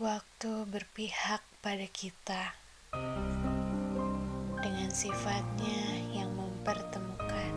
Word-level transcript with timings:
Waktu 0.00 0.64
berpihak 0.72 1.44
pada 1.60 1.84
kita 1.92 2.56
dengan 4.64 4.88
sifatnya 4.88 5.84
yang 6.16 6.32
mempertemukan. 6.32 7.52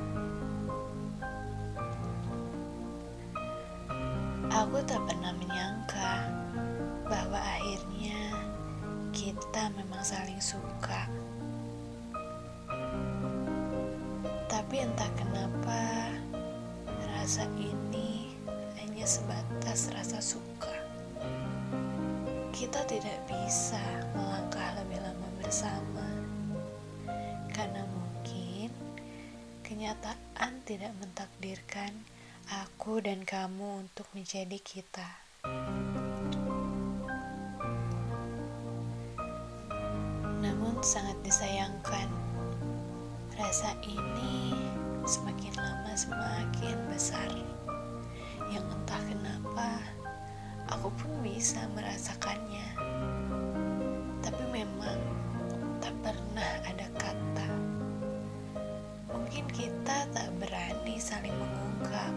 Aku 4.52 4.84
tak 4.84 5.00
pernah 5.08 5.32
menyangka 5.32 6.28
bahwa 7.08 7.40
akhirnya 7.40 8.20
kita 9.16 9.72
memang 9.80 10.04
saling 10.04 10.44
suka. 10.44 11.08
Tapi 14.52 14.76
entah 14.84 15.12
kenapa 15.16 16.12
rasa 17.16 17.48
ini 17.56 18.36
hanya 18.76 19.08
sebatas 19.08 19.88
rasa 19.96 20.20
suka 20.20 20.75
kita 22.66 22.82
tidak 22.90 23.20
bisa 23.30 23.78
melangkah 24.18 24.74
lebih 24.82 24.98
lama 24.98 25.30
bersama 25.38 26.02
karena 27.54 27.86
mungkin 27.86 28.74
kenyataan 29.62 30.66
tidak 30.66 30.90
mentakdirkan 30.98 31.94
aku 32.50 33.06
dan 33.06 33.22
kamu 33.22 33.86
untuk 33.86 34.10
menjadi 34.18 34.58
kita. 34.58 35.06
Namun 40.42 40.82
sangat 40.82 41.22
disayangkan 41.22 42.10
rasa 43.38 43.78
ini 43.86 44.58
semakin 45.06 45.54
lama 45.54 45.94
semakin 45.94 46.78
besar 46.90 47.30
bisa 51.46 51.62
merasakannya. 51.78 52.74
Tapi 54.18 54.44
memang 54.50 54.98
tak 55.78 55.94
pernah 56.02 56.52
ada 56.66 56.90
kata. 56.98 57.50
Mungkin 59.14 59.46
kita 59.54 60.10
tak 60.10 60.34
berani 60.42 60.98
saling 60.98 61.38
mengungkap. 61.38 62.14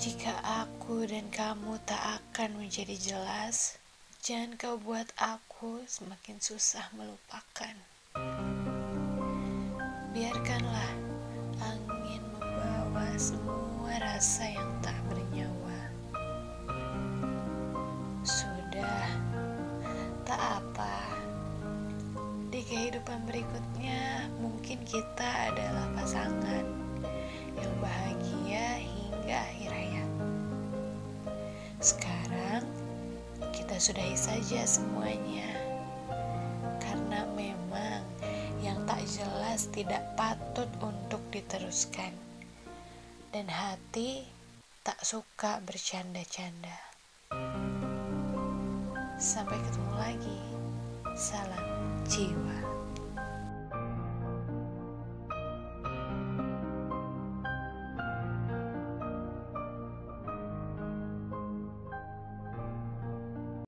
Jika 0.00 0.32
aku 0.64 1.04
dan 1.04 1.28
kamu 1.28 1.84
tak 1.84 2.00
akan 2.16 2.64
menjadi 2.64 2.96
jelas, 2.96 3.76
jangan 4.24 4.56
kau 4.56 4.80
buat 4.80 5.12
aku 5.20 5.84
semakin 5.84 6.40
susah 6.40 6.88
melupakan. 6.96 7.76
Biarkanlah 10.16 11.11
rasa 14.22 14.54
yang 14.54 14.70
tak 14.86 14.94
bernyawa. 15.10 15.78
Sudah, 18.22 19.10
tak 20.22 20.62
apa. 20.62 20.94
Di 22.54 22.62
kehidupan 22.62 23.26
berikutnya, 23.26 24.30
mungkin 24.38 24.78
kita 24.86 25.26
adalah 25.50 25.90
pasangan 25.98 26.62
yang 27.58 27.74
bahagia 27.82 28.86
hingga 28.86 29.42
akhir 29.42 29.70
hayat. 29.74 30.10
Sekarang, 31.82 32.62
kita 33.50 33.74
sudahi 33.74 34.14
saja 34.14 34.62
semuanya. 34.62 35.50
Karena 36.78 37.26
memang 37.34 38.06
yang 38.62 38.78
tak 38.86 39.02
jelas 39.02 39.66
tidak 39.74 40.14
patut 40.14 40.70
untuk 40.78 41.18
diteruskan 41.34 42.31
dan 43.32 43.48
hati 43.48 44.28
tak 44.84 45.00
suka 45.00 45.64
bercanda-canda. 45.64 46.76
Sampai 49.16 49.56
ketemu 49.56 49.92
lagi. 49.96 50.38
Salam 51.16 51.64
jiwa. 52.04 52.61